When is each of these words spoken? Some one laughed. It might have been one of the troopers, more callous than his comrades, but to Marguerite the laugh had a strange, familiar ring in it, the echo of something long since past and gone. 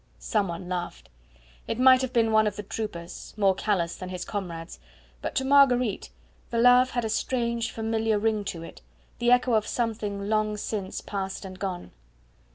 Some 0.17 0.47
one 0.47 0.67
laughed. 0.67 1.09
It 1.67 1.77
might 1.79 2.01
have 2.01 2.11
been 2.11 2.31
one 2.31 2.47
of 2.47 2.55
the 2.55 2.63
troopers, 2.63 3.35
more 3.37 3.53
callous 3.53 3.95
than 3.95 4.09
his 4.09 4.25
comrades, 4.25 4.79
but 5.21 5.35
to 5.35 5.45
Marguerite 5.45 6.09
the 6.49 6.57
laugh 6.57 6.89
had 6.89 7.05
a 7.05 7.07
strange, 7.07 7.69
familiar 7.71 8.17
ring 8.17 8.43
in 8.55 8.63
it, 8.63 8.81
the 9.19 9.29
echo 9.29 9.53
of 9.53 9.67
something 9.67 10.27
long 10.27 10.57
since 10.57 11.01
past 11.01 11.45
and 11.45 11.59
gone. 11.59 11.91